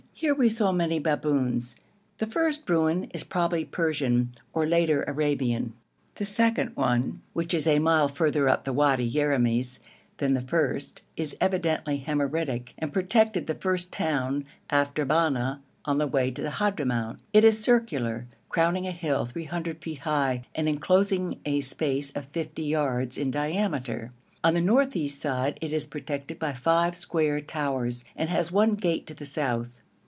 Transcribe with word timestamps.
Here 0.13 0.35
we 0.35 0.49
saw 0.49 0.71
many 0.71 0.99
baboons. 0.99 1.75
The 2.19 2.27
first 2.27 2.69
ruin 2.69 3.05
is 3.11 3.23
probably 3.23 3.65
Persian 3.65 4.35
or 4.53 4.67
later 4.67 5.01
Arabian. 5.07 5.73
The 6.13 6.25
second 6.25 6.75
one, 6.75 7.23
which 7.33 7.55
is 7.55 7.65
a 7.65 7.79
mile 7.79 8.07
further 8.07 8.47
up 8.47 8.63
the 8.63 8.71
Wadi 8.71 9.09
Yeramis 9.11 9.79
than 10.17 10.35
the 10.35 10.41
first, 10.41 11.01
is 11.17 11.35
evidently 11.41 11.97
Himyaritic, 12.05 12.73
and 12.77 12.93
protected 12.93 13.47
the 13.47 13.55
first 13.55 13.91
town 13.91 14.43
after 14.69 15.07
Banna 15.07 15.57
on 15.85 15.97
the 15.97 16.05
way 16.05 16.29
to 16.29 16.43
the 16.43 16.51
Hadhramout. 16.51 17.17
It 17.33 17.43
is 17.43 17.59
circular, 17.59 18.27
crowning 18.47 18.85
a 18.85 18.91
hill 18.91 19.25
300 19.25 19.79
feet 19.81 20.01
high, 20.01 20.43
and 20.53 20.69
enclosing 20.69 21.39
a 21.47 21.61
space 21.61 22.11
of 22.11 22.25
50 22.27 22.61
yards 22.61 23.17
in 23.17 23.31
diameter. 23.31 24.11
On 24.43 24.53
the 24.53 24.61
north 24.61 24.95
east 24.95 25.19
side 25.19 25.57
it 25.61 25.73
is 25.73 25.87
protected 25.87 26.37
by 26.37 26.53
five 26.53 26.95
square 26.95 27.41
towers, 27.41 28.05
and 28.15 28.29
has 28.29 28.51
one 28.51 28.75
gate 28.75 29.07
to 29.07 29.15
the 29.15 29.25
south. 29.25 29.81